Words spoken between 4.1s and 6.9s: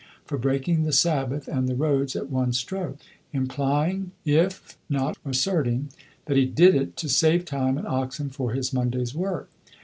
if not asserting, that he did